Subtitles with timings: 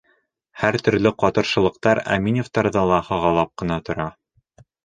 [0.61, 4.09] Һәр төрлө ҡытыршылыҡтар Әминевтәрҙе лә һағалап ҡына тора.